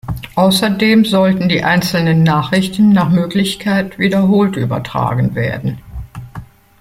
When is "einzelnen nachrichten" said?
1.63-2.89